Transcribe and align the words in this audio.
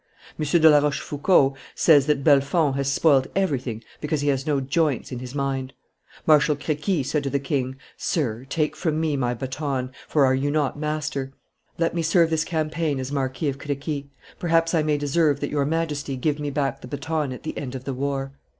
M. 0.39 0.43
de 0.43 0.67
la 0.67 0.79
Rochefoucauld 0.79 1.55
says 1.75 2.07
that 2.07 2.23
Bellefonds 2.23 2.75
has 2.75 2.91
spoilt 2.91 3.27
everything 3.35 3.83
because 3.99 4.21
he 4.21 4.29
has 4.29 4.47
no 4.47 4.59
joints 4.59 5.11
in 5.11 5.19
his 5.19 5.35
mind. 5.35 5.73
Marshal 6.25 6.55
Crequi 6.55 7.03
said 7.03 7.21
to 7.21 7.29
the 7.29 7.37
king, 7.39 7.75
'Sir, 7.97 8.47
take 8.49 8.75
from 8.75 8.99
me 8.99 9.15
my 9.15 9.35
baton, 9.35 9.91
for 10.07 10.25
are 10.25 10.33
you 10.33 10.49
not 10.49 10.75
master? 10.75 11.33
Let 11.77 11.93
me 11.93 12.01
serve 12.01 12.31
this 12.31 12.43
campaign 12.45 12.99
as 12.99 13.11
Marquis 13.11 13.49
of 13.49 13.59
Crequi; 13.59 14.09
perhaps 14.39 14.73
I 14.73 14.81
may 14.81 14.97
deserve 14.97 15.39
that 15.39 15.51
your 15.51 15.65
Majesty 15.65 16.15
give 16.17 16.39
me 16.39 16.49
back 16.49 16.81
the 16.81 16.87
baton 16.87 17.31
at 17.31 17.43
the 17.43 17.55
end 17.55 17.75
of 17.75 17.83
the 17.83 17.93
war. 17.93 18.31